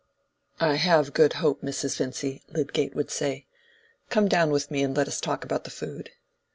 "I 0.59 0.77
have 0.77 1.13
good 1.13 1.33
hope, 1.33 1.61
Mrs. 1.61 1.97
Vincy," 1.97 2.41
Lydgate 2.47 2.95
would 2.95 3.11
say. 3.11 3.45
"Come 4.09 4.27
down 4.27 4.49
with 4.49 4.71
me 4.71 4.81
and 4.81 4.97
let 4.97 5.07
us 5.07 5.21
talk 5.21 5.45
about 5.45 5.63
the 5.63 5.69
food." 5.69 6.09